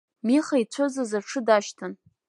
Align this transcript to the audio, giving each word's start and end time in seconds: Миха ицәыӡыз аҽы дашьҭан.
Миха 0.27 0.57
ицәыӡыз 0.63 1.11
аҽы 1.19 1.39
дашьҭан. 1.47 1.93